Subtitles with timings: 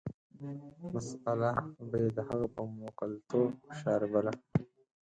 [0.93, 1.51] مساله
[1.89, 4.31] به یې د هغه په موکلتوب شاربله.